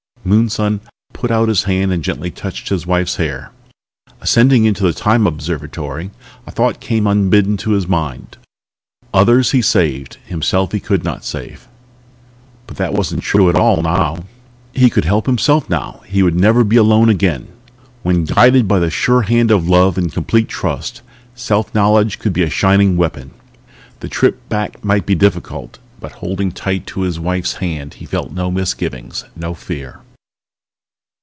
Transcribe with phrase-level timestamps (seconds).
[0.23, 0.81] Moonson
[1.13, 3.51] put out his hand and gently touched his wife's hair.
[4.21, 6.11] Ascending into the Time Observatory
[6.45, 8.37] a thought came unbidden into his mind:
[9.15, 11.67] Others he saved, himself he could not save.
[12.67, 14.23] But that wasn't true at all now.
[14.73, 16.03] He could help himself now.
[16.05, 17.47] He would never be alone again!
[18.03, 21.01] When guided by the sure hand of love and complete trust,
[21.33, 23.31] self knowledge could be a shining weapon.
[24.01, 28.31] The trip back might be difficult, but holding tight to his wife's hand he felt
[28.31, 29.99] no misgivings, no fear.